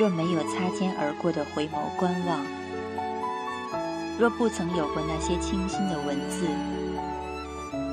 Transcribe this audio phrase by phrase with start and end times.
[0.00, 2.40] 若没有擦肩而过的回眸观望，
[4.18, 6.46] 若不曾有过那些清新的文字，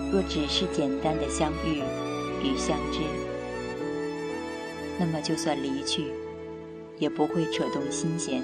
[0.10, 1.84] 若只是简单的相遇
[2.42, 3.02] 与相知，
[4.98, 6.14] 那么就算离去，
[6.98, 8.42] 也不会扯动心弦，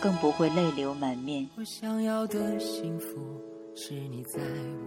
[0.00, 1.48] 更不会泪流满面。
[1.56, 3.18] 我想要的幸福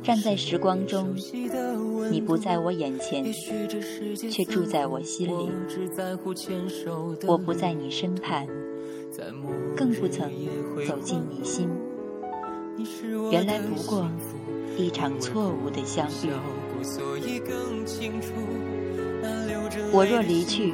[0.03, 1.15] 站在时光中
[2.11, 3.25] 你不在我眼前
[4.29, 5.49] 却住在我心里
[7.25, 8.47] 我不在你身畔，
[9.75, 10.31] 更不曾
[10.87, 11.67] 走进你心。
[13.31, 14.07] 原来不过
[14.77, 16.29] 一场错误的相遇。
[19.91, 20.73] 我若离去，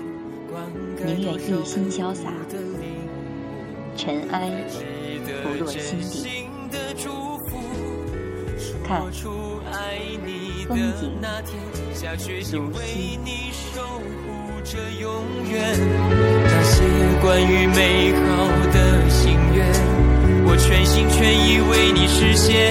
[1.06, 2.34] 宁愿一心潇洒，
[3.96, 4.52] 尘埃
[5.44, 6.41] 不落心底。
[8.92, 11.56] 看说出爱你风的景那天
[11.94, 15.80] 下决心为如昔你守护着永远
[16.44, 16.84] 那些
[17.22, 19.66] 关于美好的心愿
[20.46, 22.70] 我全心全意为你实现。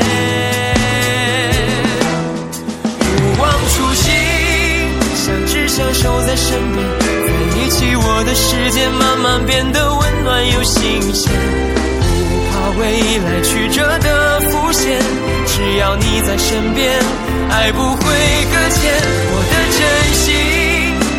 [3.01, 4.13] 不忘初心
[5.15, 7.07] 相知相守在身边在
[7.57, 11.33] 一起我的世界慢慢变得温暖又新鲜。
[12.31, 15.00] 不怕未来曲折的浮现，
[15.71, 16.99] 只要你在身边，
[17.49, 18.91] 爱不会搁浅。
[19.31, 19.81] 我的真
[20.19, 20.27] 心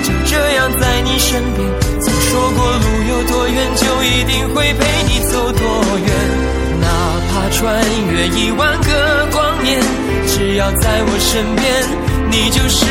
[0.03, 1.65] 就这样在你身边，
[2.01, 5.63] 曾说过路有多远，就一定会陪你走多
[6.05, 6.11] 远。
[6.81, 6.85] 哪
[7.31, 9.79] 怕穿越一万个光年，
[10.27, 11.71] 只要在我身边，
[12.29, 12.85] 你就是